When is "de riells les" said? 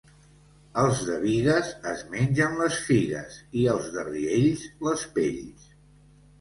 3.99-5.07